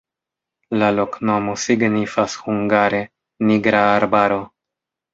La 0.83 0.89
loknomo 0.99 1.53
signifas 1.65 2.39
hungare: 2.47 3.05
nigra-arbaro. 3.51 4.45